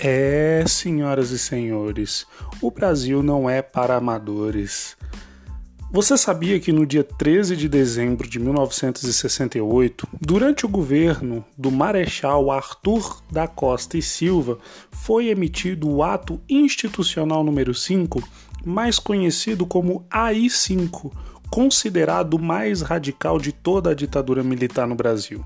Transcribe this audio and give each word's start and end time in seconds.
É, 0.00 0.62
senhoras 0.68 1.32
e 1.32 1.38
senhores, 1.38 2.24
o 2.62 2.70
Brasil 2.70 3.20
não 3.20 3.50
é 3.50 3.60
para 3.60 3.96
amadores. 3.96 4.96
Você 5.90 6.16
sabia 6.16 6.60
que 6.60 6.70
no 6.70 6.86
dia 6.86 7.02
13 7.02 7.56
de 7.56 7.68
dezembro 7.68 8.28
de 8.28 8.38
1968, 8.38 10.06
durante 10.20 10.64
o 10.64 10.68
governo 10.68 11.44
do 11.56 11.72
Marechal 11.72 12.50
Arthur 12.52 13.22
da 13.32 13.48
Costa 13.48 13.98
e 13.98 14.02
Silva, 14.02 14.58
foi 14.90 15.30
emitido 15.30 15.88
o 15.88 16.04
Ato 16.04 16.40
Institucional 16.48 17.42
número 17.42 17.74
5, 17.74 18.22
mais 18.64 19.00
conhecido 19.00 19.66
como 19.66 20.06
AI-5, 20.10 21.10
considerado 21.50 22.34
o 22.34 22.38
mais 22.38 22.82
radical 22.82 23.38
de 23.38 23.50
toda 23.50 23.90
a 23.90 23.94
ditadura 23.94 24.44
militar 24.44 24.86
no 24.86 24.94
Brasil. 24.94 25.44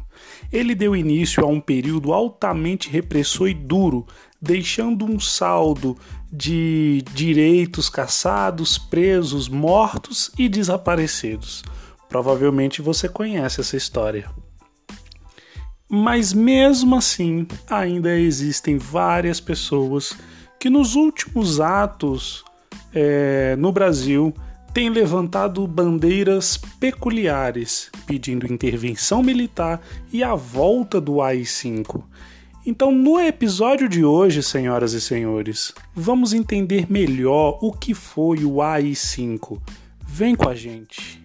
Ele 0.53 0.75
deu 0.75 0.95
início 0.97 1.43
a 1.43 1.47
um 1.47 1.61
período 1.61 2.13
altamente 2.13 2.91
repressor 2.91 3.49
e 3.49 3.55
duro, 3.55 4.07
deixando 4.43 5.05
um 5.05 5.21
saldo 5.21 5.97
de 6.33 7.05
direitos 7.15 7.89
caçados, 7.89 8.77
presos, 8.77 9.49
mortos 9.49 10.33
e 10.37 10.49
desaparecidos. 10.49 11.63
Provavelmente 12.09 12.83
você 12.83 13.09
conhece 13.09 13.61
essa 13.61 13.77
história. 13.77 14.29
Mas 15.89 16.33
mesmo 16.33 16.97
assim, 16.97 17.47
ainda 17.71 18.19
existem 18.19 18.79
várias 18.79 19.39
pessoas 19.39 20.13
que 20.59 20.69
nos 20.69 20.97
últimos 20.97 21.61
atos 21.61 22.45
é, 22.93 23.55
no 23.57 23.71
Brasil 23.71 24.35
têm 24.73 24.89
levantado 24.89 25.67
bandeiras 25.67 26.57
peculiares, 26.81 27.91
pedindo 28.07 28.51
intervenção 28.51 29.23
militar 29.23 29.81
e 30.11 30.25
a 30.25 30.35
volta 30.35 31.01
do 31.01 31.21
AI-5. 31.21 32.03
Então, 32.65 32.93
no 32.93 33.19
episódio 33.19 33.89
de 33.89 34.05
hoje, 34.05 34.41
senhoras 34.41 34.93
e 34.93 35.01
senhores, 35.01 35.75
vamos 35.93 36.33
entender 36.33 36.89
melhor 36.89 37.59
o 37.61 37.73
que 37.73 37.93
foi 37.93 38.45
o 38.45 38.63
AI-5. 38.63 39.61
Vem 40.07 40.37
com 40.37 40.49
a 40.49 40.55
gente. 40.55 41.21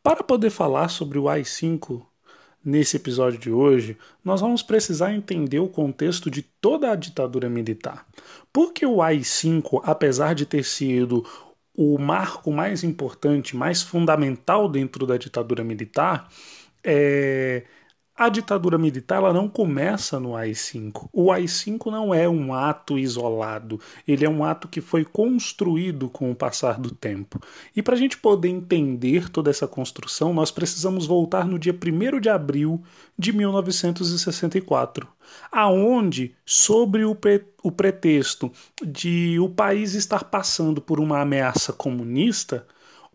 Para 0.00 0.22
poder 0.22 0.50
falar 0.50 0.88
sobre 0.90 1.18
o 1.18 1.28
AI-5, 1.28 2.06
nesse 2.64 2.96
episódio 2.96 3.38
de 3.38 3.50
hoje, 3.50 3.96
nós 4.24 4.40
vamos 4.40 4.62
precisar 4.62 5.12
entender 5.12 5.58
o 5.58 5.68
contexto 5.68 6.30
de 6.30 6.42
toda 6.42 6.90
a 6.90 6.96
ditadura 6.96 7.48
militar. 7.48 8.06
Porque 8.52 8.84
o 8.84 9.02
AI-5, 9.02 9.80
apesar 9.84 10.34
de 10.34 10.44
ter 10.44 10.64
sido 10.64 11.24
o 11.74 11.98
marco 11.98 12.52
mais 12.52 12.84
importante, 12.84 13.56
mais 13.56 13.82
fundamental 13.82 14.68
dentro 14.68 15.06
da 15.06 15.16
ditadura 15.16 15.64
militar, 15.64 16.28
é, 16.84 17.64
a 18.20 18.28
ditadura 18.28 18.76
militar 18.76 19.16
ela 19.16 19.32
não 19.32 19.48
começa 19.48 20.20
no 20.20 20.36
AI-5. 20.36 21.08
O 21.10 21.32
AI-5 21.32 21.86
não 21.90 22.12
é 22.12 22.28
um 22.28 22.52
ato 22.52 22.98
isolado, 22.98 23.80
ele 24.06 24.26
é 24.26 24.28
um 24.28 24.44
ato 24.44 24.68
que 24.68 24.82
foi 24.82 25.06
construído 25.06 26.06
com 26.10 26.30
o 26.30 26.34
passar 26.34 26.78
do 26.78 26.90
tempo. 26.90 27.40
E 27.74 27.80
para 27.80 27.94
a 27.94 27.96
gente 27.96 28.18
poder 28.18 28.50
entender 28.50 29.30
toda 29.30 29.48
essa 29.48 29.66
construção, 29.66 30.34
nós 30.34 30.50
precisamos 30.50 31.06
voltar 31.06 31.46
no 31.46 31.58
dia 31.58 31.72
1 31.72 32.20
de 32.20 32.28
abril 32.28 32.82
de 33.18 33.32
1964, 33.32 35.08
aonde, 35.50 36.34
sobre 36.44 37.06
o, 37.06 37.14
pre 37.14 37.42
o 37.62 37.72
pretexto 37.72 38.52
de 38.84 39.40
o 39.40 39.48
país 39.48 39.94
estar 39.94 40.24
passando 40.24 40.82
por 40.82 41.00
uma 41.00 41.22
ameaça 41.22 41.72
comunista, 41.72 42.66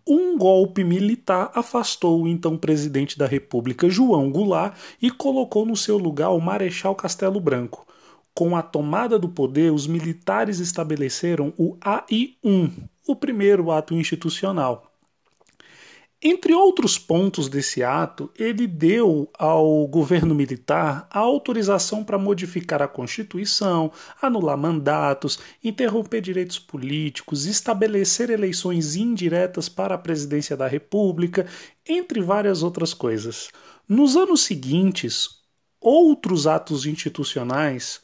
um 0.08 0.38
golpe 0.38 0.84
militar 0.84 1.52
afastou 1.56 2.24
o 2.24 2.28
então 2.28 2.58
presidente 2.58 3.18
da 3.18 3.26
República, 3.26 3.90
João 3.90 4.30
Goulart, 4.30 4.78
e 5.02 5.10
colocou 5.10 5.66
no 5.66 5.76
seu 5.76 5.98
lugar 5.98 6.30
o 6.30 6.40
Marechal 6.40 6.94
Castelo 6.94 7.40
Branco. 7.40 7.86
Com 8.34 8.56
a 8.56 8.62
tomada 8.62 9.18
do 9.18 9.30
poder, 9.30 9.72
os 9.72 9.88
militares 9.88 10.60
estabeleceram 10.60 11.54
o 11.58 11.78
AI-1, 11.82 12.72
o 13.08 13.16
primeiro 13.16 13.72
ato 13.72 13.94
institucional, 13.96 14.92
entre 16.28 16.56
outros 16.56 16.98
pontos 16.98 17.48
desse 17.48 17.84
ato, 17.84 18.32
ele 18.36 18.66
deu 18.66 19.30
ao 19.38 19.86
governo 19.86 20.34
militar 20.34 21.08
a 21.12 21.20
autorização 21.20 22.04
para 22.04 22.18
modificar 22.18 22.82
a 22.82 22.88
Constituição, 22.88 23.92
anular 24.20 24.58
mandatos, 24.58 25.38
interromper 25.64 26.22
direitos 26.22 26.58
políticos, 26.58 27.46
estabelecer 27.46 28.32
eleições 28.32 28.96
indiretas 28.96 29.70
para 29.70 29.94
a 29.94 30.00
presidência 30.00 30.58
da 30.58 30.66
República, 30.66 31.46
entre 31.88 32.20
várias 32.22 32.64
outras 32.64 32.92
coisas. 32.92 33.50
Nos 33.88 34.16
anos 34.16 34.46
seguintes, 34.46 35.30
outros 35.80 36.48
atos 36.48 36.88
institucionais 36.88 38.02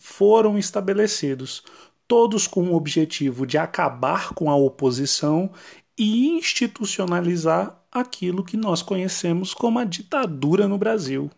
foram 0.00 0.56
estabelecidos, 0.56 1.62
todos 2.06 2.46
com 2.46 2.70
o 2.70 2.74
objetivo 2.74 3.46
de 3.46 3.58
acabar 3.58 4.32
com 4.32 4.50
a 4.50 4.56
oposição 4.56 5.52
e 5.98 6.28
institucionalizar 6.28 7.76
aquilo 7.90 8.44
que 8.44 8.56
nós 8.56 8.82
conhecemos 8.82 9.52
como 9.52 9.80
a 9.80 9.84
ditadura 9.84 10.68
no 10.68 10.78
Brasil. 10.78 11.28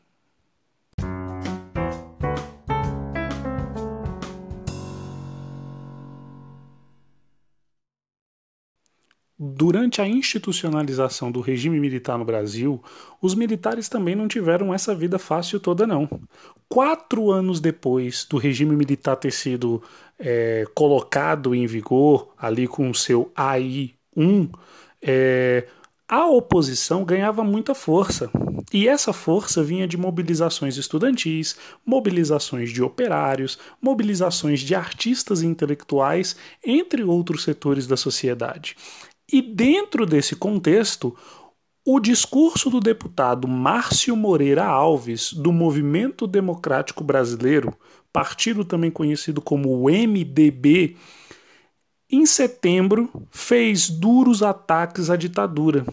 Durante 9.42 10.02
a 10.02 10.06
institucionalização 10.06 11.32
do 11.32 11.40
regime 11.40 11.80
militar 11.80 12.18
no 12.18 12.24
Brasil, 12.26 12.82
os 13.22 13.34
militares 13.34 13.88
também 13.88 14.14
não 14.14 14.28
tiveram 14.28 14.74
essa 14.74 14.94
vida 14.94 15.18
fácil 15.18 15.58
toda, 15.58 15.86
não. 15.86 16.06
Quatro 16.68 17.30
anos 17.30 17.58
depois 17.58 18.26
do 18.28 18.36
regime 18.36 18.76
militar 18.76 19.16
ter 19.16 19.32
sido 19.32 19.82
é, 20.18 20.66
colocado 20.74 21.54
em 21.54 21.66
vigor, 21.66 22.34
ali 22.36 22.68
com 22.68 22.90
o 22.90 22.94
seu 22.94 23.32
AI 23.34 23.94
um, 24.16 24.48
é, 25.02 25.66
a 26.08 26.26
oposição 26.26 27.04
ganhava 27.04 27.44
muita 27.44 27.74
força. 27.74 28.30
E 28.72 28.88
essa 28.88 29.12
força 29.12 29.62
vinha 29.62 29.86
de 29.86 29.96
mobilizações 29.96 30.76
estudantis, 30.76 31.56
mobilizações 31.86 32.70
de 32.70 32.82
operários, 32.82 33.58
mobilizações 33.80 34.60
de 34.60 34.74
artistas 34.74 35.42
intelectuais, 35.42 36.36
entre 36.64 37.02
outros 37.04 37.44
setores 37.44 37.86
da 37.86 37.96
sociedade. 37.96 38.76
E 39.32 39.40
dentro 39.40 40.04
desse 40.04 40.34
contexto, 40.34 41.16
o 41.86 42.00
discurso 42.00 42.68
do 42.68 42.80
deputado 42.80 43.48
Márcio 43.48 44.16
Moreira 44.16 44.64
Alves, 44.64 45.32
do 45.32 45.52
Movimento 45.52 46.26
Democrático 46.26 47.02
Brasileiro, 47.04 47.72
partido 48.12 48.64
também 48.64 48.90
conhecido 48.90 49.40
como 49.40 49.88
MDB, 49.88 50.96
em 52.10 52.26
setembro, 52.26 53.08
fez 53.30 53.88
duros 53.88 54.42
ataques 54.42 55.10
à 55.10 55.16
ditadura 55.16 55.86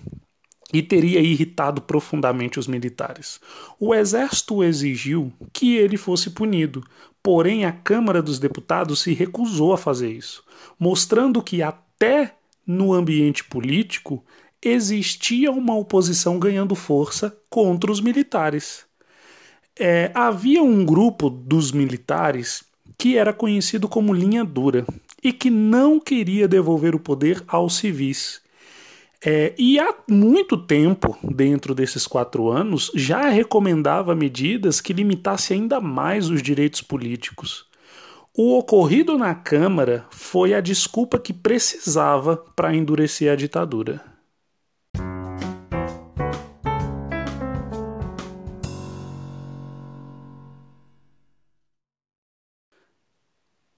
e 0.74 0.82
teria 0.82 1.20
irritado 1.20 1.82
profundamente 1.82 2.60
os 2.60 2.68
militares. 2.68 3.40
O 3.80 3.94
exército 3.94 4.64
exigiu 4.64 5.32
que 5.54 5.76
ele 5.76 5.96
fosse 5.96 6.32
punido, 6.32 6.84
porém 7.22 7.66
a 7.66 7.72
Câmara 7.72 8.22
dos 8.22 8.40
Deputados 8.40 9.02
se 9.02 9.14
recusou 9.14 9.74
a 9.74 9.78
fazer 9.78 10.12
isso, 10.12 10.44
mostrando 10.80 11.42
que 11.42 11.62
até 11.62 12.34
no 12.66 12.94
ambiente 12.94 13.44
político 13.44 14.24
existia 14.62 15.52
uma 15.52 15.78
oposição 15.78 16.40
ganhando 16.40 16.76
força 16.76 17.36
contra 17.50 17.92
os 17.92 18.02
militares. 18.02 18.86
É, 19.80 20.12
havia 20.14 20.64
um 20.64 20.84
grupo 20.84 21.30
dos 21.30 21.72
militares 21.72 22.64
que 22.98 23.16
era 23.16 23.32
conhecido 23.32 23.88
como 23.88 24.14
linha 24.14 24.44
dura 24.44 24.86
e 25.24 25.32
que 25.34 25.50
não 25.50 26.00
queria 26.00 26.48
devolver 26.48 26.96
o 26.96 27.00
poder 27.00 27.44
aos 27.48 27.78
civis. 27.78 28.42
É, 29.26 29.54
e 29.58 29.80
há 29.80 29.96
muito 30.08 30.58
tempo, 30.58 31.18
dentro 31.24 31.74
desses 31.74 32.06
quatro 32.06 32.50
anos, 32.50 32.92
já 32.94 33.30
recomendava 33.30 34.16
medidas 34.16 34.80
que 34.80 34.94
limitassem 34.94 35.62
ainda 35.62 35.82
mais 35.82 36.30
os 36.30 36.42
direitos 36.42 36.82
políticos. 36.82 37.66
O 38.36 38.56
ocorrido 38.58 39.18
na 39.18 39.34
Câmara 39.34 40.06
foi 40.12 40.54
a 40.54 40.62
desculpa 40.62 41.18
que 41.18 41.34
precisava 41.34 42.38
para 42.56 42.76
endurecer 42.76 43.32
a 43.32 43.36
ditadura. 43.36 44.17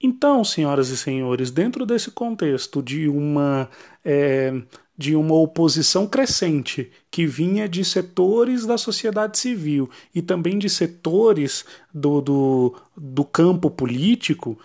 Então, 0.02 0.42
senhoras 0.42 0.88
e 0.88 0.96
senhores, 0.96 1.50
dentro 1.50 1.84
desse 1.84 2.10
contexto 2.10 2.82
de 2.82 3.06
uma, 3.06 3.68
é, 4.02 4.50
de 4.96 5.14
uma 5.14 5.34
oposição 5.34 6.06
crescente 6.06 6.90
que 7.10 7.26
vinha 7.26 7.68
de 7.68 7.84
setores 7.84 8.64
da 8.64 8.78
sociedade 8.78 9.38
civil 9.38 9.90
e 10.14 10.22
também 10.22 10.58
de 10.58 10.70
setores 10.70 11.66
do, 11.92 12.22
do, 12.22 12.76
do 12.96 13.24
campo 13.24 13.70
político, 13.70 14.58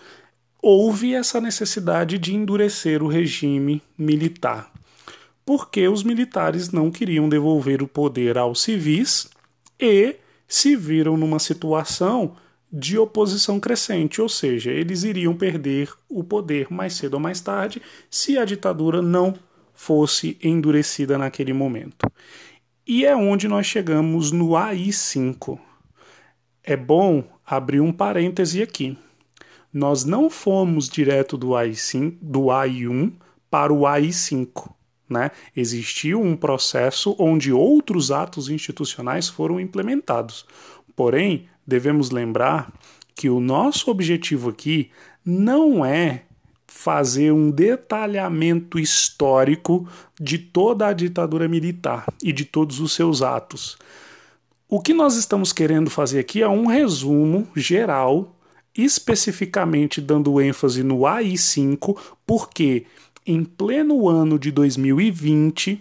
houve 0.62 1.14
essa 1.14 1.38
necessidade 1.38 2.16
de 2.16 2.34
endurecer 2.34 3.02
o 3.02 3.06
regime 3.06 3.82
militar, 3.96 4.72
porque 5.44 5.86
os 5.86 6.02
militares 6.02 6.72
não 6.72 6.90
queriam 6.90 7.28
devolver 7.28 7.82
o 7.82 7.88
poder 7.88 8.38
aos 8.38 8.62
civis 8.62 9.28
e 9.78 10.16
se 10.48 10.74
viram 10.74 11.14
numa 11.14 11.38
situação 11.38 12.36
de 12.72 12.98
oposição 12.98 13.60
crescente, 13.60 14.20
ou 14.20 14.28
seja, 14.28 14.70
eles 14.70 15.02
iriam 15.02 15.34
perder 15.34 15.92
o 16.08 16.24
poder 16.24 16.66
mais 16.70 16.94
cedo 16.94 17.14
ou 17.14 17.20
mais 17.20 17.40
tarde 17.40 17.80
se 18.10 18.36
a 18.36 18.44
ditadura 18.44 19.00
não 19.00 19.34
fosse 19.72 20.38
endurecida 20.42 21.16
naquele 21.18 21.52
momento. 21.52 22.10
E 22.86 23.04
é 23.04 23.14
onde 23.14 23.46
nós 23.48 23.66
chegamos 23.66 24.32
no 24.32 24.56
AI-5. 24.56 25.58
É 26.62 26.76
bom 26.76 27.24
abrir 27.44 27.80
um 27.80 27.92
parêntese 27.92 28.62
aqui. 28.62 28.96
Nós 29.72 30.04
não 30.04 30.30
fomos 30.30 30.88
direto 30.88 31.36
do 31.36 31.54
AI-5, 31.54 32.16
do 32.20 32.50
AI-1 32.50 33.12
para 33.50 33.72
o 33.72 33.86
AI-5. 33.86 34.72
Né? 35.08 35.30
Existiu 35.54 36.20
um 36.20 36.36
processo 36.36 37.14
onde 37.18 37.52
outros 37.52 38.10
atos 38.10 38.48
institucionais 38.48 39.28
foram 39.28 39.60
implementados. 39.60 40.46
Porém, 40.96 41.48
devemos 41.66 42.10
lembrar 42.10 42.72
que 43.14 43.28
o 43.28 43.40
nosso 43.40 43.90
objetivo 43.90 44.50
aqui 44.50 44.90
não 45.24 45.84
é 45.84 46.22
fazer 46.66 47.32
um 47.32 47.50
detalhamento 47.50 48.78
histórico 48.78 49.88
de 50.20 50.38
toda 50.38 50.86
a 50.86 50.92
ditadura 50.92 51.48
militar 51.48 52.06
e 52.22 52.32
de 52.32 52.44
todos 52.44 52.80
os 52.80 52.92
seus 52.92 53.22
atos. 53.22 53.78
O 54.68 54.80
que 54.80 54.92
nós 54.92 55.16
estamos 55.16 55.52
querendo 55.52 55.88
fazer 55.88 56.18
aqui 56.18 56.42
é 56.42 56.48
um 56.48 56.66
resumo 56.66 57.48
geral, 57.56 58.36
especificamente 58.76 60.00
dando 60.00 60.40
ênfase 60.40 60.82
no 60.82 61.06
AI-5, 61.06 61.96
porque 62.26 62.84
em 63.24 63.44
pleno 63.44 64.08
ano 64.08 64.38
de 64.38 64.50
2020, 64.50 65.80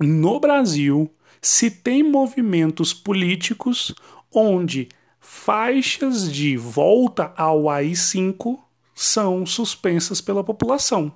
no 0.00 0.40
Brasil, 0.40 1.10
se 1.42 1.70
tem 1.70 2.02
movimentos 2.02 2.94
políticos 2.94 3.94
onde 4.32 4.88
faixas 5.28 6.30
de 6.32 6.56
volta 6.56 7.32
ao 7.36 7.68
AI-5 7.68 8.60
são 8.94 9.44
suspensas 9.44 10.20
pela 10.20 10.44
população. 10.44 11.12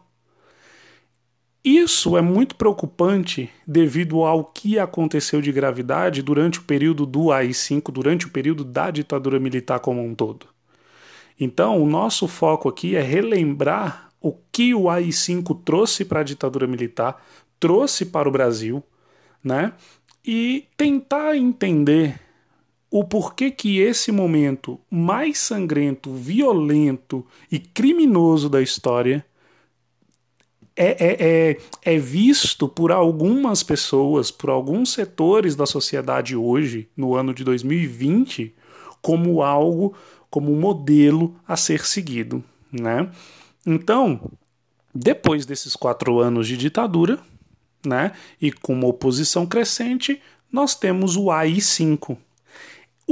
Isso 1.65 2.17
é 2.17 2.21
muito 2.21 2.57
preocupante 2.57 3.49
devido 3.65 4.25
ao 4.25 4.45
que 4.45 4.81
aconteceu 4.81 5.41
de 5.41 5.53
gravidade 5.53 6.23
durante 6.23 6.59
o 6.59 6.63
período 6.63 7.07
do 7.07 7.31
AI-5, 7.31 7.93
durante 7.93 8.27
o 8.27 8.31
período 8.31 8.65
da 8.65 8.91
ditadura 8.91 9.39
militar 9.39 9.79
como 9.79 10.05
um 10.05 10.13
todo. 10.13 10.47
Então, 11.39 11.81
o 11.81 11.89
nosso 11.89 12.27
foco 12.27 12.69
aqui 12.69 12.97
é 12.97 13.01
relembrar 13.01 14.11
o 14.21 14.37
que 14.51 14.75
o 14.75 14.91
AI-5 14.91 15.63
trouxe 15.65 16.05
para 16.05 16.21
a 16.21 16.25
ditadura 16.25 16.67
militar, 16.67 17.25
trouxe 17.61 18.07
para 18.07 18.29
o 18.29 18.33
Brasil, 18.33 18.83
né? 19.43 19.73
E 20.25 20.67
tentar 20.77 21.37
entender 21.37 22.21
o 22.91 23.05
porquê 23.05 23.51
que 23.51 23.79
esse 23.79 24.11
momento 24.11 24.81
mais 24.91 25.39
sangrento, 25.39 26.13
violento 26.13 27.25
e 27.51 27.59
criminoso 27.59 28.49
da 28.49 28.61
história 28.61 29.25
é, 30.75 30.89
é, 30.89 31.17
é, 31.21 31.57
é, 31.95 31.99
visto 31.99 32.69
por 32.69 32.91
algumas 32.91 33.63
pessoas, 33.63 34.31
por 34.31 34.51
alguns 34.51 34.93
setores 34.93 35.55
da 35.55 35.67
sociedade 35.67 36.35
hoje, 36.35 36.89
no 36.97 37.15
ano 37.15 37.35
de 37.35 37.45
2020, 37.45 38.55
como 39.03 39.43
algo, 39.43 39.95
como 40.31 40.53
um 40.53 40.59
modelo 40.59 41.37
a 41.47 41.57
ser 41.57 41.85
seguido. 41.85 42.43
Né? 42.73 43.11
Então, 43.67 44.31
depois 44.95 45.45
desses 45.45 45.77
quatro 45.77 46.19
anos 46.19 46.49
de 46.49 46.57
ditadura, 46.57 47.21
né, 47.85 48.13
e 48.41 48.51
com 48.51 48.73
uma 48.73 48.89
oposição 48.89 49.47
crescente, 49.47 50.21
nós 50.53 50.75
temos 50.75 51.17
o 51.17 51.31
AI-5, 51.31 52.17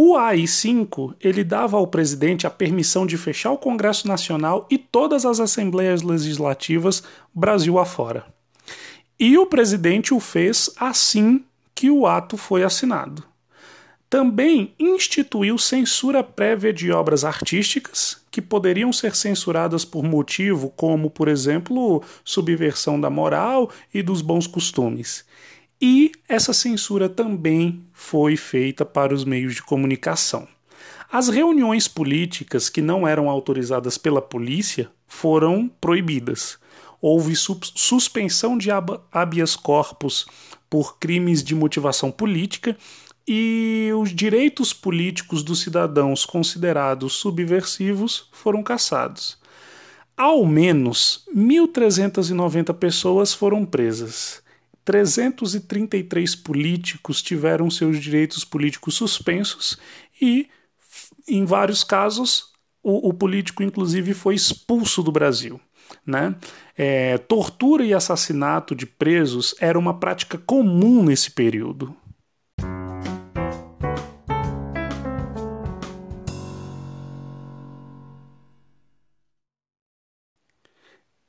o 0.00 0.16
AI-5 0.16 1.16
ele 1.20 1.42
dava 1.42 1.76
ao 1.76 1.84
presidente 1.84 2.46
a 2.46 2.50
permissão 2.50 3.04
de 3.04 3.18
fechar 3.18 3.50
o 3.50 3.58
Congresso 3.58 4.06
Nacional 4.06 4.64
e 4.70 4.78
todas 4.78 5.26
as 5.26 5.40
assembleias 5.40 6.02
legislativas 6.02 7.02
Brasil 7.34 7.80
afora. 7.80 8.24
E 9.18 9.36
o 9.36 9.44
presidente 9.44 10.14
o 10.14 10.20
fez 10.20 10.70
assim 10.76 11.44
que 11.74 11.90
o 11.90 12.06
ato 12.06 12.36
foi 12.36 12.62
assinado. 12.62 13.24
Também 14.08 14.72
instituiu 14.78 15.58
censura 15.58 16.22
prévia 16.22 16.72
de 16.72 16.92
obras 16.92 17.24
artísticas 17.24 18.22
que 18.30 18.40
poderiam 18.40 18.92
ser 18.92 19.16
censuradas 19.16 19.84
por 19.84 20.04
motivo 20.04 20.72
como, 20.76 21.10
por 21.10 21.26
exemplo, 21.26 22.04
subversão 22.24 23.00
da 23.00 23.10
moral 23.10 23.68
e 23.92 24.00
dos 24.00 24.22
bons 24.22 24.46
costumes. 24.46 25.24
E 25.80 26.10
essa 26.28 26.52
censura 26.52 27.08
também 27.08 27.84
foi 27.92 28.36
feita 28.36 28.84
para 28.84 29.14
os 29.14 29.24
meios 29.24 29.54
de 29.54 29.62
comunicação. 29.62 30.48
As 31.10 31.28
reuniões 31.28 31.86
políticas 31.86 32.68
que 32.68 32.82
não 32.82 33.06
eram 33.06 33.30
autorizadas 33.30 33.96
pela 33.96 34.20
polícia 34.20 34.90
foram 35.06 35.70
proibidas. 35.80 36.58
Houve 37.00 37.34
suspensão 37.36 38.58
de 38.58 38.70
habeas 39.12 39.54
corpus 39.54 40.26
por 40.68 40.98
crimes 40.98 41.44
de 41.44 41.54
motivação 41.54 42.10
política 42.10 42.76
e 43.26 43.90
os 43.96 44.12
direitos 44.12 44.72
políticos 44.72 45.44
dos 45.44 45.60
cidadãos 45.60 46.26
considerados 46.26 47.12
subversivos 47.12 48.28
foram 48.32 48.64
cassados. 48.64 49.38
Ao 50.16 50.44
menos 50.44 51.24
1.390 51.34 52.74
pessoas 52.74 53.32
foram 53.32 53.64
presas 53.64 54.42
333 54.88 56.34
políticos 56.34 57.20
tiveram 57.20 57.70
seus 57.70 58.00
direitos 58.00 58.42
políticos 58.42 58.94
suspensos 58.94 59.78
e, 60.18 60.48
em 61.28 61.44
vários 61.44 61.84
casos, 61.84 62.54
o, 62.82 63.10
o 63.10 63.12
político, 63.12 63.62
inclusive, 63.62 64.14
foi 64.14 64.34
expulso 64.34 65.02
do 65.02 65.12
Brasil. 65.12 65.60
Né? 66.06 66.34
É, 66.74 67.18
tortura 67.18 67.84
e 67.84 67.92
assassinato 67.92 68.74
de 68.74 68.86
presos 68.86 69.54
era 69.60 69.78
uma 69.78 69.92
prática 70.00 70.38
comum 70.38 71.04
nesse 71.04 71.32
período. 71.32 71.94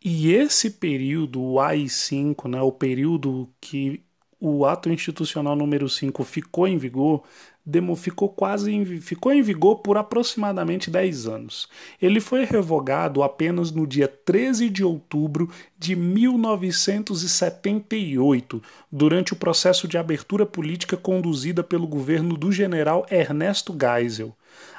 E 0.03 0.31
esse 0.31 0.69
período, 0.69 1.41
o 1.41 1.59
AI-5, 1.59 2.49
né, 2.49 2.61
o 2.61 2.71
período 2.71 3.49
que 3.59 4.01
o 4.39 4.65
ato 4.65 4.89
institucional 4.89 5.55
número 5.55 5.89
5 5.89 6.23
ficou 6.23 6.65
em 6.65 6.77
vigor, 6.77 7.23
demo, 7.65 7.93
ficou 7.95 8.29
quase 8.29 8.71
em, 8.71 9.01
ficou 9.01 9.33
em 9.33 9.41
vigor 9.41 9.79
por 9.79 9.97
aproximadamente 9.97 10.89
10 10.89 11.27
anos. 11.27 11.67
Ele 12.01 12.21
foi 12.21 12.45
revogado 12.45 13.21
apenas 13.21 13.71
no 13.71 13.85
dia 13.85 14.07
13 14.07 14.69
de 14.69 14.81
outubro 14.83 15.51
de 15.77 15.95
1978, 15.95 18.63
durante 18.89 19.33
o 19.33 19.35
processo 19.35 19.85
de 19.87 19.97
abertura 19.97 20.45
política 20.45 20.95
conduzida 20.95 21.61
pelo 21.61 21.85
governo 21.85 22.37
do 22.37 22.49
general 22.51 23.05
Ernesto 23.11 23.75
Geisel. 23.77 24.33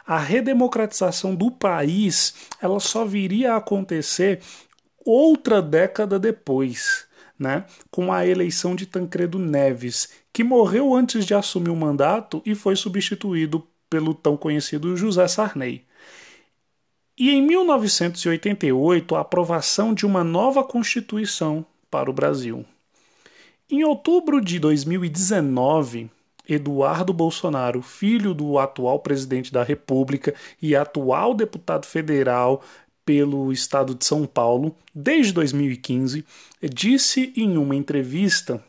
A 0.06 0.18
redemocratização 0.18 1.34
do 1.34 1.50
país 1.50 2.34
ela 2.60 2.80
só 2.80 3.04
viria 3.04 3.52
a 3.52 3.58
acontecer 3.58 4.40
outra 5.04 5.60
década 5.60 6.18
depois, 6.18 7.06
né, 7.38 7.64
com 7.90 8.12
a 8.12 8.26
eleição 8.26 8.74
de 8.74 8.86
Tancredo 8.86 9.38
Neves, 9.38 10.10
que 10.32 10.44
morreu 10.44 10.94
antes 10.94 11.24
de 11.24 11.34
assumir 11.34 11.70
o 11.70 11.76
mandato 11.76 12.42
e 12.44 12.54
foi 12.54 12.76
substituído 12.76 13.66
pelo 13.88 14.14
tão 14.14 14.36
conhecido 14.36 14.96
José 14.96 15.26
Sarney. 15.26 15.84
E 17.18 17.30
em 17.30 17.42
1988, 17.42 19.14
a 19.14 19.20
aprovação 19.20 19.92
de 19.92 20.06
uma 20.06 20.24
nova 20.24 20.64
Constituição 20.64 21.66
para 21.90 22.08
o 22.08 22.14
Brasil. 22.14 22.64
Em 23.68 23.84
outubro 23.84 24.40
de 24.40 24.58
2019, 24.58 26.10
Eduardo 26.48 27.12
Bolsonaro, 27.12 27.82
filho 27.82 28.34
do 28.34 28.58
atual 28.58 28.98
presidente 29.00 29.52
da 29.52 29.62
República 29.62 30.34
e 30.60 30.74
atual 30.74 31.34
deputado 31.34 31.86
federal 31.86 32.62
pelo 33.04 33.52
estado 33.52 33.94
de 33.94 34.04
São 34.04 34.26
Paulo 34.26 34.76
desde 34.94 35.32
2015, 35.32 36.24
disse 36.62 37.32
em 37.36 37.56
uma 37.56 37.74
entrevista 37.74 38.62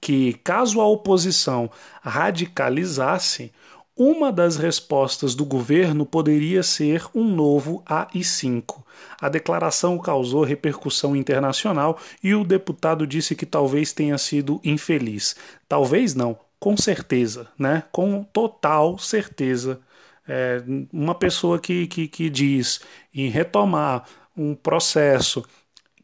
que, 0.00 0.34
caso 0.44 0.80
a 0.80 0.86
oposição 0.86 1.70
radicalizasse, 2.02 3.50
uma 3.96 4.32
das 4.32 4.56
respostas 4.56 5.34
do 5.34 5.44
governo 5.44 6.04
poderia 6.04 6.62
ser 6.62 7.06
um 7.14 7.24
novo 7.24 7.82
AI-5. 7.86 8.82
A 9.20 9.28
declaração 9.28 9.98
causou 9.98 10.42
repercussão 10.42 11.14
internacional 11.14 11.98
e 12.22 12.34
o 12.34 12.44
deputado 12.44 13.06
disse 13.06 13.36
que 13.36 13.46
talvez 13.46 13.92
tenha 13.92 14.18
sido 14.18 14.60
infeliz. 14.64 15.36
Talvez 15.68 16.14
não, 16.14 16.36
com 16.58 16.76
certeza, 16.76 17.46
né? 17.56 17.84
Com 17.92 18.24
total 18.24 18.98
certeza 18.98 19.80
é, 20.28 20.62
uma 20.92 21.14
pessoa 21.14 21.58
que, 21.58 21.86
que, 21.86 22.08
que 22.08 22.30
diz 22.30 22.80
em 23.14 23.28
retomar 23.28 24.04
um 24.36 24.54
processo 24.54 25.44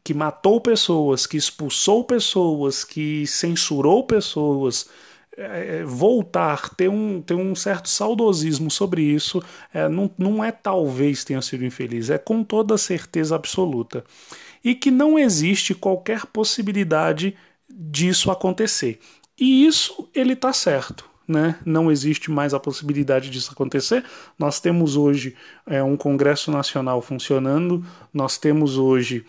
que 0.03 0.13
matou 0.13 0.59
pessoas, 0.59 1.27
que 1.27 1.37
expulsou 1.37 2.03
pessoas, 2.03 2.83
que 2.83 3.25
censurou 3.27 4.03
pessoas, 4.03 4.89
é, 5.37 5.77
é, 5.77 5.83
voltar, 5.83 6.69
ter 6.75 6.89
um, 6.89 7.21
ter 7.21 7.35
um 7.35 7.55
certo 7.55 7.87
saudosismo 7.87 8.69
sobre 8.69 9.01
isso, 9.01 9.41
é, 9.73 9.87
não, 9.87 10.11
não 10.17 10.43
é 10.43 10.51
talvez 10.51 11.23
tenha 11.23 11.41
sido 11.41 11.63
infeliz, 11.63 12.09
é 12.09 12.17
com 12.17 12.43
toda 12.43 12.77
certeza 12.77 13.35
absoluta. 13.35 14.03
E 14.63 14.75
que 14.75 14.91
não 14.91 15.17
existe 15.17 15.73
qualquer 15.73 16.25
possibilidade 16.27 17.35
disso 17.69 18.29
acontecer. 18.29 18.99
E 19.39 19.65
isso 19.65 20.09
ele 20.13 20.33
está 20.33 20.51
certo. 20.53 21.09
Né? 21.27 21.55
Não 21.65 21.91
existe 21.91 22.29
mais 22.29 22.53
a 22.53 22.59
possibilidade 22.59 23.29
disso 23.29 23.51
acontecer. 23.51 24.03
Nós 24.37 24.59
temos 24.59 24.97
hoje 24.97 25.35
é, 25.65 25.81
um 25.81 25.95
Congresso 25.95 26.51
Nacional 26.51 27.01
funcionando, 27.01 27.85
nós 28.13 28.37
temos 28.37 28.77
hoje 28.77 29.25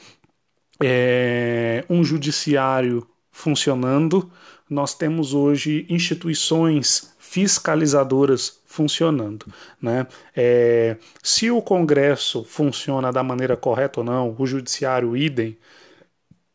é, 0.82 1.84
um 1.88 2.02
judiciário 2.02 3.06
funcionando, 3.30 4.30
nós 4.68 4.94
temos 4.94 5.34
hoje 5.34 5.86
instituições 5.88 7.14
fiscalizadoras 7.18 8.60
funcionando. 8.66 9.46
Né? 9.80 10.06
É, 10.36 10.96
se 11.22 11.50
o 11.50 11.62
Congresso 11.62 12.44
funciona 12.44 13.12
da 13.12 13.22
maneira 13.22 13.56
correta 13.56 14.00
ou 14.00 14.04
não, 14.04 14.36
o 14.38 14.46
Judiciário 14.46 15.16
idem, 15.16 15.56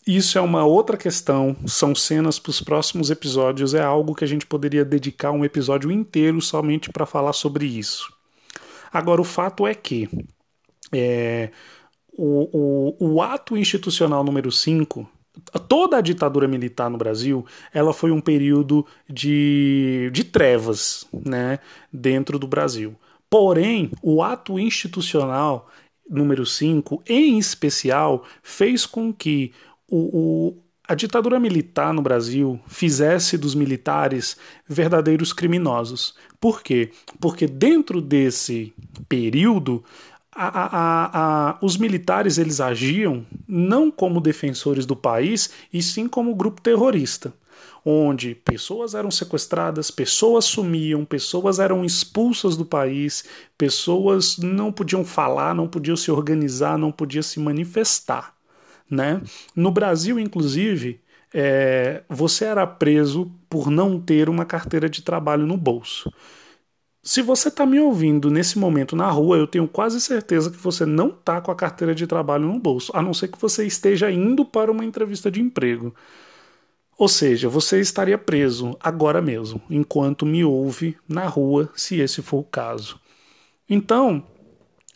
isso 0.08 0.38
é 0.38 0.42
uma 0.42 0.66
outra 0.66 0.96
questão, 0.96 1.56
são 1.66 1.94
cenas 1.94 2.40
para 2.40 2.50
os 2.50 2.62
próximos 2.62 3.12
episódios, 3.12 3.74
é 3.74 3.84
algo 3.84 4.16
que 4.16 4.24
a 4.24 4.28
gente 4.28 4.48
poderia 4.48 4.86
dedicar 4.86 5.32
um 5.32 5.44
episódio 5.44 5.92
inteiro 5.92 6.42
somente 6.42 6.90
para 6.90 7.06
falar 7.06 7.34
sobre 7.34 7.66
isso. 7.66 8.12
Agora, 8.92 9.20
o 9.20 9.26
fato 9.26 9.68
é 9.68 9.76
que 9.76 10.10
é, 10.94 11.52
o, 12.14 12.96
o, 13.00 13.16
o 13.16 13.22
ato 13.22 13.58
institucional 13.58 14.24
número 14.24 14.52
5 14.52 15.08
toda 15.68 15.98
a 15.98 16.02
ditadura 16.02 16.48
militar 16.48 16.90
no 16.90 16.98
Brasil 16.98 17.46
ela 17.74 17.94
foi 17.94 18.12
um 18.12 18.22
período 18.22 18.86
de, 19.08 20.10
de 20.12 20.24
trevas 20.24 21.06
né, 21.14 21.60
dentro 21.92 22.40
do 22.40 22.48
Brasil. 22.48 22.96
Porém, 23.30 23.92
o 24.02 24.24
ato 24.24 24.58
institucional 24.58 25.70
número 26.10 26.46
5, 26.46 27.04
em 27.06 27.38
especial, 27.38 28.24
fez 28.42 28.86
com 28.86 29.14
que 29.14 29.52
o, 29.90 29.98
o, 29.98 30.64
a 30.88 30.96
ditadura 30.96 31.40
militar 31.40 31.94
no 31.94 32.02
Brasil 32.02 32.60
fizesse 32.68 33.38
dos 33.38 33.56
militares 33.56 34.38
verdadeiros 34.68 35.34
criminosos. 35.34 36.16
Por 36.40 36.62
quê? 36.62 36.92
Porque 37.20 37.48
dentro 37.48 38.02
desse 38.02 38.74
período 39.08 39.84
a, 40.38 40.48
a, 40.48 41.50
a, 41.50 41.58
os 41.64 41.78
militares 41.78 42.38
eles 42.38 42.62
agiam 42.62 43.26
não 43.48 43.90
como 43.90 44.22
defensores 44.22 44.86
do 44.86 44.96
país, 44.96 45.50
e 45.74 45.82
sim 45.82 46.08
como 46.08 46.36
grupo 46.36 46.62
terrorista, 46.62 47.34
onde 47.84 48.36
pessoas 48.36 48.94
eram 48.94 49.10
sequestradas, 49.10 49.90
pessoas 49.90 50.46
sumiam, 50.46 51.04
pessoas 51.04 51.58
eram 51.58 51.84
expulsas 51.84 52.56
do 52.56 52.64
país, 52.64 53.26
pessoas 53.58 54.38
não 54.38 54.72
podiam 54.72 55.04
falar, 55.04 55.56
não 55.56 55.68
podiam 55.68 55.98
se 55.98 56.12
organizar, 56.12 56.78
não 56.78 56.92
podiam 56.92 57.24
se 57.24 57.40
manifestar. 57.40 58.37
Né? 58.90 59.22
No 59.56 59.72
Brasil, 59.72 60.20
inclusive, 60.20 61.02
é, 61.34 62.04
você 62.10 62.46
era 62.46 62.66
preso 62.66 63.32
por 63.50 63.70
não 63.70 64.00
ter 64.00 64.30
uma 64.30 64.46
carteira 64.46 64.90
de 64.90 65.02
trabalho 65.02 65.46
no 65.46 65.58
bolso. 65.58 66.12
Se 67.04 67.22
você 67.22 67.48
está 67.48 67.66
me 67.66 67.80
ouvindo 67.80 68.30
nesse 68.30 68.60
momento 68.60 68.96
na 68.96 69.10
rua, 69.10 69.38
eu 69.38 69.48
tenho 69.48 69.68
quase 69.68 70.02
certeza 70.02 70.52
que 70.52 70.58
você 70.58 70.86
não 70.86 71.08
está 71.08 71.40
com 71.40 71.52
a 71.52 71.56
carteira 71.56 71.96
de 71.96 72.06
trabalho 72.06 72.46
no 72.46 72.60
bolso, 72.60 72.92
a 72.94 73.02
não 73.02 73.14
ser 73.14 73.30
que 73.30 73.40
você 73.40 73.66
esteja 73.66 74.12
indo 74.12 74.44
para 74.44 74.72
uma 74.72 74.84
entrevista 74.84 75.32
de 75.32 75.42
emprego. 75.42 75.96
Ou 76.98 77.08
seja, 77.08 77.48
você 77.48 77.80
estaria 77.80 78.18
preso 78.18 78.76
agora 78.80 79.22
mesmo, 79.22 79.62
enquanto 79.70 80.26
me 80.26 80.44
ouve 80.44 80.98
na 81.08 81.28
rua, 81.28 81.70
se 81.76 82.00
esse 82.00 82.22
for 82.22 82.40
o 82.40 82.44
caso. 82.44 83.00
Então, 83.70 84.24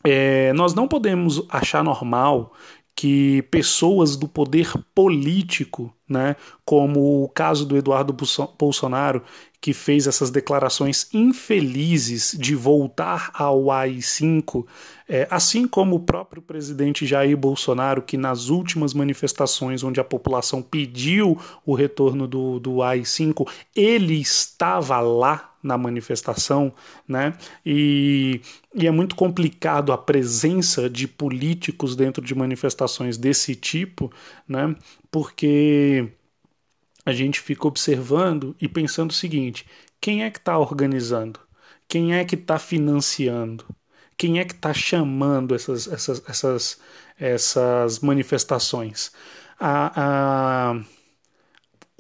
é, 0.04 0.52
nós 0.54 0.74
não 0.74 0.88
podemos 0.88 1.46
achar 1.48 1.84
normal 1.84 2.54
que 2.96 3.42
pessoas 3.44 4.16
do 4.16 4.28
poder 4.28 4.74
político, 4.94 5.94
né, 6.08 6.36
como 6.66 7.24
o 7.24 7.30
caso 7.30 7.66
do 7.66 7.78
Eduardo 7.78 8.16
Bolsonaro, 8.58 9.24
que 9.62 9.74
fez 9.74 10.08
essas 10.08 10.32
declarações 10.32 11.08
infelizes 11.14 12.36
de 12.38 12.56
voltar 12.56 13.30
ao 13.34 13.70
AI-5, 13.70 14.66
é, 15.08 15.28
assim 15.30 15.68
como 15.68 15.96
o 15.96 16.00
próprio 16.00 16.42
presidente 16.42 17.06
Jair 17.06 17.38
Bolsonaro, 17.38 18.02
que 18.02 18.18
nas 18.18 18.50
últimas 18.50 18.94
manifestações 18.94 19.84
onde 19.84 20.00
a 20.00 20.04
população 20.04 20.62
pediu 20.62 21.40
o 21.66 21.76
retorno 21.76 22.28
do, 22.28 22.60
do 22.60 22.82
AI-5, 22.82 23.48
ele 23.76 24.20
estava 24.20 25.00
lá 25.00 25.51
na 25.64 25.78
manifestação, 25.78 26.74
né? 27.08 27.34
E, 27.66 28.42
e 28.74 28.88
é 28.88 28.92
muito 28.92 29.16
complicado 29.16 29.92
a 29.92 29.98
presença 29.98 30.90
de 30.90 31.08
políticos 31.08 31.96
dentro 31.96 32.24
de 32.24 32.34
manifestações 32.36 33.18
desse 33.18 33.56
tipo, 33.56 34.12
né? 34.48 34.76
Porque 35.10 36.10
a 37.06 37.14
gente 37.14 37.40
fica 37.40 37.68
observando 37.68 38.56
e 38.62 38.68
pensando 38.68 39.12
o 39.12 39.14
seguinte: 39.14 39.66
quem 40.00 40.24
é 40.24 40.32
que 40.32 40.40
está 40.40 40.58
organizando? 40.58 41.40
Quem 41.88 42.16
é 42.16 42.24
que 42.26 42.36
está 42.36 42.58
financiando? 42.58 43.66
Quem 44.18 44.40
é 44.40 44.46
que 44.46 44.54
está 44.54 44.74
chamando 44.74 45.56
essas, 45.56 45.88
essas, 45.88 46.24
essas, 46.28 46.80
essas 47.20 48.00
manifestações? 48.00 49.12
A, 49.60 50.72
a, 50.72 50.82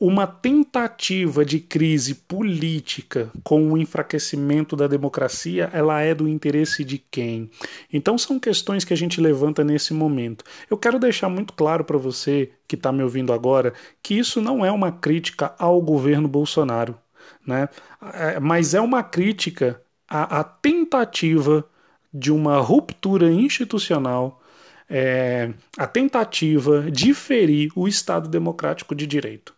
uma 0.01 0.25
tentativa 0.25 1.45
de 1.45 1.59
crise 1.59 2.15
política 2.15 3.31
com 3.43 3.71
o 3.71 3.77
enfraquecimento 3.77 4.75
da 4.75 4.87
democracia, 4.87 5.69
ela 5.71 6.01
é 6.01 6.15
do 6.15 6.27
interesse 6.27 6.83
de 6.83 6.97
quem? 6.97 7.51
Então 7.93 8.17
são 8.17 8.39
questões 8.39 8.83
que 8.83 8.93
a 8.95 8.97
gente 8.97 9.21
levanta 9.21 9.63
nesse 9.63 9.93
momento. 9.93 10.43
Eu 10.67 10.75
quero 10.75 10.97
deixar 10.97 11.29
muito 11.29 11.53
claro 11.53 11.83
para 11.83 11.99
você 11.99 12.49
que 12.67 12.75
está 12.75 12.91
me 12.91 13.03
ouvindo 13.03 13.31
agora 13.31 13.75
que 14.01 14.17
isso 14.17 14.41
não 14.41 14.65
é 14.65 14.71
uma 14.71 14.91
crítica 14.91 15.53
ao 15.59 15.79
governo 15.79 16.27
Bolsonaro, 16.27 16.97
né? 17.45 17.69
É, 18.11 18.39
mas 18.39 18.73
é 18.73 18.81
uma 18.81 19.03
crítica 19.03 19.79
à, 20.09 20.39
à 20.39 20.43
tentativa 20.43 21.63
de 22.11 22.31
uma 22.31 22.57
ruptura 22.57 23.31
institucional 23.31 24.41
é, 24.93 25.53
a 25.77 25.87
tentativa 25.87 26.91
de 26.91 27.13
ferir 27.13 27.71
o 27.77 27.87
Estado 27.87 28.27
democrático 28.27 28.93
de 28.93 29.07
direito. 29.07 29.53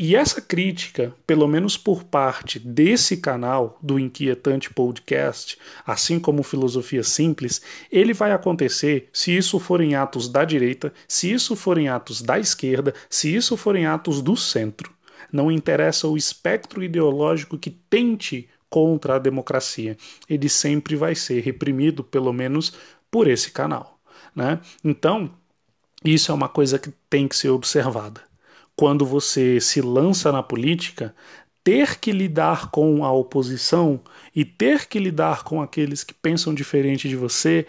E 0.00 0.14
essa 0.14 0.40
crítica, 0.40 1.12
pelo 1.26 1.48
menos 1.48 1.76
por 1.76 2.04
parte 2.04 2.60
desse 2.60 3.16
canal 3.16 3.76
do 3.82 3.98
Inquietante 3.98 4.72
Podcast, 4.72 5.58
assim 5.84 6.20
como 6.20 6.44
Filosofia 6.44 7.02
Simples, 7.02 7.60
ele 7.90 8.14
vai 8.14 8.30
acontecer 8.30 9.08
se 9.12 9.36
isso 9.36 9.58
forem 9.58 9.96
atos 9.96 10.28
da 10.28 10.44
direita, 10.44 10.92
se 11.08 11.32
isso 11.32 11.56
forem 11.56 11.88
atos 11.88 12.22
da 12.22 12.38
esquerda, 12.38 12.94
se 13.10 13.34
isso 13.34 13.56
forem 13.56 13.86
atos 13.86 14.22
do 14.22 14.36
centro. 14.36 14.94
Não 15.32 15.50
interessa 15.50 16.06
o 16.06 16.16
espectro 16.16 16.80
ideológico 16.80 17.58
que 17.58 17.70
tente 17.70 18.48
contra 18.70 19.16
a 19.16 19.18
democracia, 19.18 19.96
ele 20.28 20.48
sempre 20.48 20.94
vai 20.94 21.16
ser 21.16 21.40
reprimido, 21.40 22.04
pelo 22.04 22.32
menos 22.32 22.72
por 23.10 23.26
esse 23.26 23.50
canal. 23.50 23.98
Né? 24.32 24.60
Então, 24.84 25.32
isso 26.04 26.30
é 26.30 26.34
uma 26.34 26.48
coisa 26.48 26.78
que 26.78 26.92
tem 27.10 27.26
que 27.26 27.34
ser 27.34 27.48
observada 27.48 28.27
quando 28.78 29.04
você 29.04 29.60
se 29.60 29.80
lança 29.80 30.30
na 30.30 30.40
política, 30.40 31.12
ter 31.64 31.98
que 31.98 32.12
lidar 32.12 32.70
com 32.70 33.04
a 33.04 33.10
oposição 33.10 34.00
e 34.32 34.44
ter 34.44 34.86
que 34.86 35.00
lidar 35.00 35.42
com 35.42 35.60
aqueles 35.60 36.04
que 36.04 36.14
pensam 36.14 36.54
diferente 36.54 37.08
de 37.08 37.16
você 37.16 37.66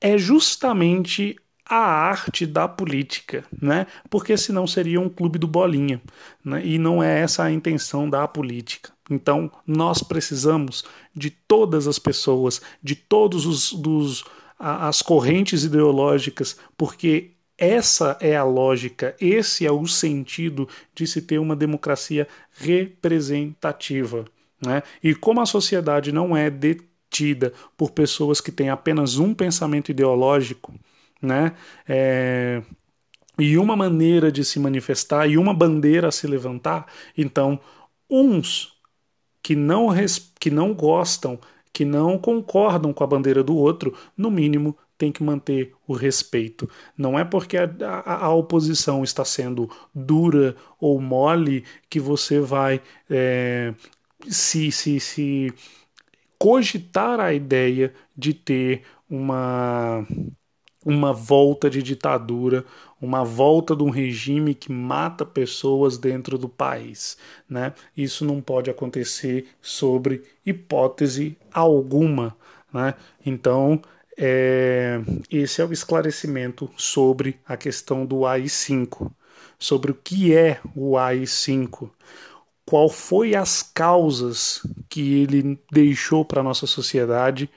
é 0.00 0.16
justamente 0.16 1.34
a 1.68 1.78
arte 1.78 2.46
da 2.46 2.68
política, 2.68 3.44
né? 3.60 3.88
Porque 4.08 4.36
senão 4.36 4.64
seria 4.64 5.00
um 5.00 5.08
clube 5.08 5.40
do 5.40 5.48
bolinha, 5.48 6.00
né? 6.44 6.64
E 6.64 6.78
não 6.78 7.02
é 7.02 7.22
essa 7.22 7.42
a 7.42 7.50
intenção 7.50 8.08
da 8.08 8.28
política. 8.28 8.92
Então, 9.10 9.50
nós 9.66 10.04
precisamos 10.04 10.84
de 11.12 11.30
todas 11.30 11.88
as 11.88 11.98
pessoas, 11.98 12.62
de 12.80 12.94
todos 12.94 13.44
os 13.44 13.72
dos, 13.72 14.24
as 14.56 15.02
correntes 15.02 15.64
ideológicas, 15.64 16.56
porque 16.78 17.33
essa 17.56 18.16
é 18.20 18.36
a 18.36 18.44
lógica, 18.44 19.14
esse 19.20 19.66
é 19.66 19.70
o 19.70 19.86
sentido 19.86 20.68
de 20.94 21.06
se 21.06 21.22
ter 21.22 21.38
uma 21.38 21.54
democracia 21.54 22.26
representativa. 22.52 24.24
Né? 24.64 24.82
E 25.02 25.14
como 25.14 25.40
a 25.40 25.46
sociedade 25.46 26.12
não 26.12 26.36
é 26.36 26.50
detida 26.50 27.52
por 27.76 27.92
pessoas 27.92 28.40
que 28.40 28.50
têm 28.50 28.70
apenas 28.70 29.18
um 29.18 29.32
pensamento 29.34 29.90
ideológico, 29.90 30.74
né? 31.22 31.54
É, 31.88 32.62
e 33.38 33.58
uma 33.58 33.76
maneira 33.76 34.30
de 34.30 34.44
se 34.44 34.58
manifestar 34.60 35.28
e 35.28 35.36
uma 35.36 35.52
bandeira 35.54 36.08
a 36.08 36.12
se 36.12 36.26
levantar, 36.26 36.86
então 37.16 37.58
uns 38.08 38.74
que 39.42 39.56
não, 39.56 39.88
que 40.38 40.50
não 40.50 40.72
gostam, 40.72 41.38
que 41.72 41.84
não 41.84 42.16
concordam 42.18 42.92
com 42.92 43.04
a 43.04 43.06
bandeira 43.06 43.42
do 43.42 43.56
outro, 43.56 43.96
no 44.16 44.30
mínimo 44.30 44.76
tem 44.96 45.10
que 45.12 45.22
manter 45.22 45.74
o 45.86 45.94
respeito. 45.94 46.68
Não 46.96 47.18
é 47.18 47.24
porque 47.24 47.56
a, 47.56 47.68
a, 47.84 48.24
a 48.26 48.34
oposição 48.34 49.02
está 49.02 49.24
sendo 49.24 49.70
dura 49.94 50.56
ou 50.80 51.00
mole 51.00 51.64
que 51.90 52.00
você 52.00 52.40
vai 52.40 52.80
é, 53.10 53.74
se, 54.28 54.70
se, 54.70 55.00
se 55.00 55.52
cogitar 56.38 57.20
a 57.20 57.32
ideia 57.32 57.92
de 58.16 58.34
ter 58.34 58.82
uma 59.08 60.06
uma 60.84 61.12
volta 61.12 61.70
de 61.70 61.82
ditadura, 61.82 62.64
uma 63.00 63.24
volta 63.24 63.74
de 63.74 63.82
um 63.82 63.90
regime 63.90 64.54
que 64.54 64.70
mata 64.70 65.24
pessoas 65.24 65.96
dentro 65.96 66.36
do 66.36 66.48
país. 66.48 67.16
Né? 67.48 67.72
Isso 67.96 68.24
não 68.24 68.40
pode 68.40 68.70
acontecer 68.70 69.46
sobre 69.62 70.22
hipótese 70.44 71.38
alguma. 71.52 72.36
Né? 72.72 72.94
Então, 73.24 73.80
é, 74.16 75.00
esse 75.30 75.60
é 75.60 75.64
o 75.64 75.72
esclarecimento 75.72 76.70
sobre 76.76 77.40
a 77.46 77.56
questão 77.56 78.06
do 78.06 78.26
AI-5, 78.26 79.10
sobre 79.58 79.90
o 79.90 79.94
que 79.94 80.34
é 80.34 80.60
o 80.74 80.96
AI-5, 80.96 81.90
qual 82.64 82.88
foi 82.88 83.34
as 83.34 83.62
causas 83.62 84.62
que 84.88 85.22
ele 85.22 85.58
deixou 85.70 86.24
para 86.24 86.40
a 86.40 86.44
nossa 86.44 86.66
sociedade 86.66 87.50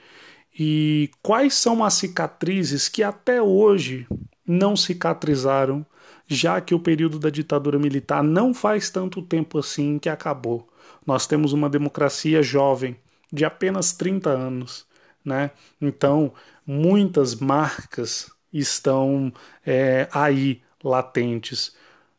e 0.58 1.10
quais 1.22 1.54
são 1.54 1.84
as 1.84 1.94
cicatrizes 1.94 2.88
que 2.88 3.02
até 3.02 3.40
hoje 3.40 4.06
não 4.46 4.76
cicatrizaram, 4.76 5.86
já 6.26 6.60
que 6.60 6.74
o 6.74 6.80
período 6.80 7.18
da 7.18 7.30
ditadura 7.30 7.78
militar 7.78 8.22
não 8.22 8.52
faz 8.52 8.90
tanto 8.90 9.22
tempo 9.22 9.58
assim 9.58 9.98
que 9.98 10.08
acabou. 10.08 10.68
Nós 11.06 11.26
temos 11.26 11.52
uma 11.52 11.70
democracia 11.70 12.42
jovem, 12.42 12.96
de 13.32 13.44
apenas 13.44 13.92
30 13.92 14.30
anos. 14.30 14.86
Né? 15.28 15.50
Então, 15.80 16.32
muitas 16.66 17.34
marcas 17.34 18.30
estão 18.52 19.30
é, 19.64 20.08
aí 20.10 20.62
latentes. 20.82 21.76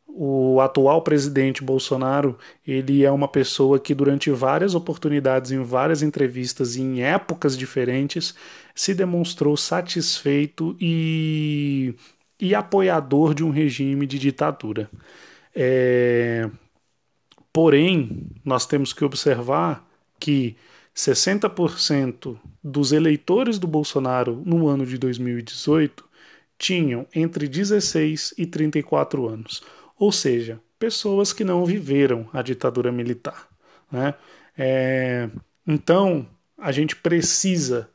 O 0.08 0.60
atual 0.62 1.02
presidente 1.02 1.64
Bolsonaro, 1.64 2.38
ele 2.66 3.04
é 3.04 3.12
uma 3.12 3.28
pessoa 3.28 3.80
que 3.80 3.96
durante 3.96 4.30
várias 4.32 4.76
oportunidades, 4.76 5.52
em 5.52 5.64
várias 5.64 6.02
entrevistas 6.02 6.76
e 6.76 6.82
em 6.82 7.02
épocas 7.02 7.58
diferentes, 7.58 8.36
se 8.76 8.94
demonstrou 8.94 9.56
satisfeito 9.58 10.76
e, 10.80 11.96
e 12.40 12.54
apoiador 12.54 13.34
de 13.34 13.44
um 13.44 13.50
regime 13.50 14.06
de 14.06 14.20
ditadura. 14.20 14.90
É... 15.56 16.50
Porém, 17.52 18.28
nós 18.46 18.66
temos 18.66 18.94
que 18.94 19.04
observar 19.04 19.88
que 20.20 20.56
60% 21.00 22.38
dos 22.62 22.92
eleitores 22.92 23.58
do 23.58 23.66
Bolsonaro 23.66 24.44
no 24.46 24.68
ano 24.68 24.86
de 24.86 24.98
2018 24.98 26.04
tinham 26.58 27.08
entre 27.16 27.48
16 27.48 28.34
e 28.38 28.46
34 28.46 29.26
anos, 29.30 29.64
ou 29.98 30.12
seja, 30.12 30.60
pessoas 30.78 31.32
que 31.32 31.46
não 31.46 31.66
viveram 31.66 32.28
a 32.34 32.42
ditadura 32.42 32.92
militar. 32.92 33.48
Né? 33.90 34.14
É, 34.58 35.30
então, 35.66 36.28
a 36.58 36.70
gente 36.74 36.98
precisa 36.98 37.90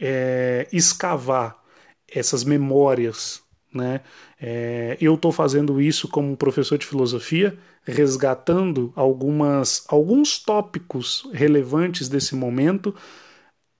é, 0.00 0.68
escavar 0.72 1.60
essas 2.06 2.44
memórias. 2.44 3.42
Né? 3.72 4.00
É, 4.40 4.96
eu 5.00 5.16
estou 5.16 5.32
fazendo 5.32 5.80
isso 5.80 6.06
como 6.06 6.36
professor 6.36 6.78
de 6.78 6.86
filosofia, 6.86 7.58
resgatando 7.86 8.92
algumas, 8.96 9.84
alguns 9.88 10.38
tópicos 10.38 11.28
relevantes 11.32 12.08
desse 12.08 12.34
momento. 12.34 12.94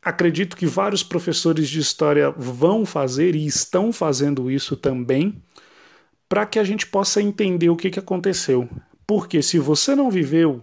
Acredito 0.03 0.57
que 0.57 0.67
vários 0.67 1.03
professores 1.03 1.69
de 1.69 1.81
história 1.81 2.31
vão 2.31 2.85
fazer 2.85 3.35
e 3.35 3.47
estão 3.47 3.93
fazendo 3.93 4.51
isso 4.51 4.77
também, 4.77 5.43
para 6.29 6.45
que 6.45 6.59
a 6.59 6.65
gente 6.65 6.87
possa 6.87 7.23
entender 7.23 7.71
o 7.71 7.77
que, 7.77 7.91
que 7.91 7.99
aconteceu. 7.99 8.69
Porque 9.07 9.43
se 9.43 9.59
você 9.59 9.95
não 9.95 10.11
viveu, 10.11 10.63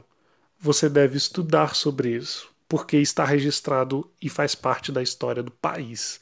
você 0.60 0.88
deve 0.88 1.18
estudar 1.18 1.76
sobre 1.76 2.15
isso, 2.15 2.50
porque 2.70 2.98
está 2.98 3.26
registrado 3.26 4.08
e 4.22 4.30
faz 4.30 4.54
parte 4.54 4.92
da 4.92 5.02
história 5.02 5.42
do 5.42 5.52
país. 5.52 6.20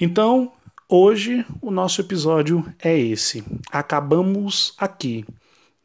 Então, 0.00 0.52
hoje 0.88 1.44
o 1.60 1.72
nosso 1.72 2.00
episódio 2.00 2.64
é 2.78 2.96
esse. 2.96 3.44
Acabamos 3.72 4.74
aqui 4.78 5.24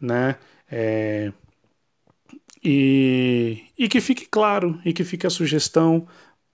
né? 0.04 0.36
É, 0.70 1.32
e, 2.64 3.64
e 3.78 3.88
que 3.88 4.02
fique 4.02 4.26
claro 4.26 4.80
e 4.86 4.94
que 4.94 5.04
fique 5.04 5.26
a 5.26 5.30
sugestão 5.30 6.08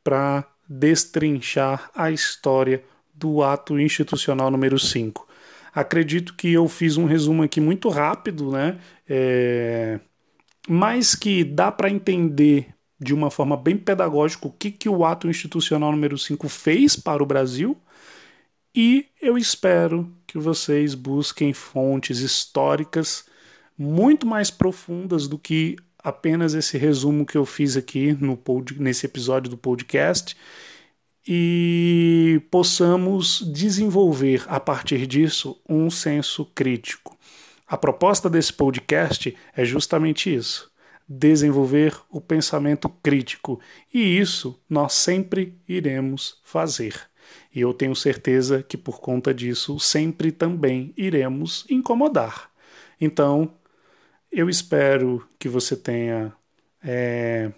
para 0.03 0.45
destrinchar 0.67 1.91
a 1.95 2.11
história 2.11 2.83
do 3.13 3.43
ato 3.43 3.79
institucional 3.79 4.51
número 4.51 4.77
5. 4.77 5.27
Acredito 5.73 6.35
que 6.35 6.53
eu 6.53 6.67
fiz 6.67 6.97
um 6.97 7.05
resumo 7.05 7.43
aqui 7.43 7.59
muito 7.59 7.89
rápido, 7.89 8.51
né? 8.51 8.79
É, 9.07 9.99
mas 10.67 11.15
que 11.15 11.43
dá 11.43 11.71
para 11.71 11.89
entender 11.89 12.73
de 12.99 13.13
uma 13.13 13.31
forma 13.31 13.55
bem 13.55 13.77
pedagógica 13.77 14.47
o 14.47 14.51
que, 14.51 14.71
que 14.71 14.89
o 14.89 15.05
ato 15.05 15.27
institucional 15.27 15.91
número 15.91 16.17
5 16.17 16.47
fez 16.49 16.95
para 16.95 17.23
o 17.23 17.25
Brasil. 17.25 17.77
E 18.75 19.07
eu 19.21 19.37
espero 19.37 20.11
que 20.27 20.37
vocês 20.37 20.93
busquem 20.93 21.53
fontes 21.53 22.19
históricas 22.19 23.25
muito 23.79 24.27
mais 24.27 24.51
profundas 24.51 25.25
do 25.25 25.39
que 25.39 25.77
apenas 25.97 26.53
esse 26.53 26.77
resumo 26.77 27.25
que 27.25 27.37
eu 27.37 27.45
fiz 27.45 27.77
aqui 27.77 28.11
no 28.19 28.35
pod, 28.35 28.77
nesse 28.77 29.05
episódio 29.05 29.49
do 29.49 29.57
podcast 29.57 30.35
e 31.25 32.41
possamos 32.51 33.41
desenvolver 33.53 34.43
a 34.47 34.59
partir 34.59 35.07
disso 35.07 35.61
um 35.67 35.89
senso 35.89 36.43
crítico. 36.53 37.17
A 37.65 37.77
proposta 37.77 38.29
desse 38.29 38.51
podcast 38.51 39.33
é 39.55 39.63
justamente 39.63 40.33
isso: 40.33 40.69
desenvolver 41.07 41.97
o 42.09 42.19
pensamento 42.19 42.89
crítico, 42.89 43.61
e 43.93 44.19
isso 44.19 44.59
nós 44.69 44.91
sempre 44.93 45.57
iremos 45.67 46.41
fazer. 46.43 46.95
E 47.53 47.61
eu 47.61 47.73
tenho 47.73 47.95
certeza 47.95 48.61
que 48.61 48.75
por 48.75 48.99
conta 48.99 49.33
disso 49.33 49.79
sempre 49.79 50.31
também 50.31 50.93
iremos 50.97 51.65
incomodar. 51.69 52.49
Então, 52.99 53.53
eu 54.31 54.49
espero 54.49 55.27
que 55.37 55.49
você 55.49 55.75
tenha 55.75 56.33
é, 56.83 57.51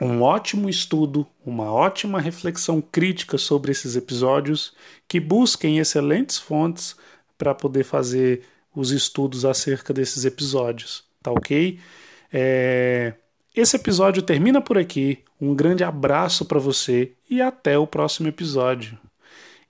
um 0.00 0.22
ótimo 0.22 0.68
estudo, 0.68 1.26
uma 1.44 1.70
ótima 1.70 2.20
reflexão 2.20 2.80
crítica 2.80 3.38
sobre 3.38 3.72
esses 3.72 3.96
episódios, 3.96 4.74
que 5.06 5.20
busquem 5.20 5.78
excelentes 5.78 6.38
fontes 6.38 6.96
para 7.36 7.54
poder 7.54 7.84
fazer 7.84 8.42
os 8.74 8.90
estudos 8.90 9.44
acerca 9.44 9.92
desses 9.92 10.24
episódios, 10.24 11.04
tá 11.22 11.30
ok? 11.30 11.78
É, 12.32 13.14
esse 13.54 13.76
episódio 13.76 14.22
termina 14.22 14.60
por 14.60 14.78
aqui. 14.78 15.18
Um 15.40 15.54
grande 15.54 15.84
abraço 15.84 16.44
para 16.46 16.58
você 16.58 17.12
e 17.28 17.42
até 17.42 17.76
o 17.76 17.86
próximo 17.86 18.28
episódio. 18.28 18.98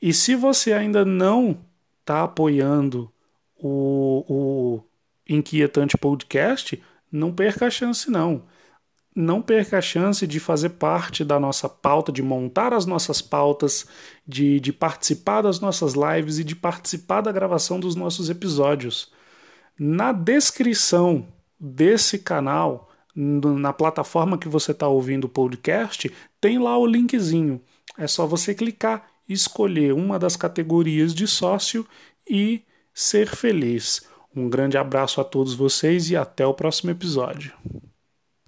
E 0.01 0.13
se 0.13 0.37
você 0.37 0.73
ainda 0.73 1.05
não 1.05 1.59
está 2.01 2.23
apoiando 2.23 3.11
o, 3.59 4.25
o 4.29 4.83
Inquietante 5.29 5.97
Podcast, 5.97 6.83
não 7.11 7.33
perca 7.33 7.67
a 7.67 7.71
chance 7.71 8.11
não. 8.11 8.45
Não 9.15 9.43
perca 9.43 9.79
a 9.79 9.83
chance 9.83 10.27
de 10.27 10.41
fazer 10.41 10.71
parte 10.71 11.23
da 11.23 11.39
nossa 11.39 11.69
pauta, 11.69 12.11
de 12.11 12.23
montar 12.23 12.73
as 12.73 12.87
nossas 12.87 13.21
pautas, 13.21 13.87
de, 14.27 14.59
de 14.59 14.73
participar 14.73 15.43
das 15.43 15.61
nossas 15.61 15.93
lives 15.93 16.39
e 16.39 16.45
de 16.45 16.57
participar 16.57 17.21
da 17.21 17.31
gravação 17.31 17.79
dos 17.79 17.95
nossos 17.95 18.31
episódios. 18.31 19.13
Na 19.79 20.13
descrição 20.13 21.29
desse 21.61 22.19
canal, 22.19 22.91
na 23.15 23.73
plataforma 23.73 24.39
que 24.39 24.49
você 24.49 24.73
está 24.73 24.89
ouvindo 24.89 25.25
o 25.25 25.29
podcast, 25.29 26.11
tem 26.41 26.59
lá 26.59 26.79
o 26.79 26.87
linkzinho. 26.87 27.61
É 27.99 28.07
só 28.07 28.27
você 28.27 28.55
clicar, 28.55 29.07
escolher 29.29 29.93
uma 29.93 30.19
das 30.19 30.37
categorias 30.37 31.15
de 31.15 31.27
sócio 31.27 31.87
e 32.29 32.63
ser 32.95 33.29
feliz. 33.29 34.07
Um 34.35 34.49
grande 34.49 34.79
abraço 34.79 35.21
a 35.21 35.25
todos 35.25 35.55
vocês 35.55 36.11
e 36.11 36.17
até 36.17 36.47
o 36.47 36.55
próximo 36.55 36.91
episódio. 36.91 37.53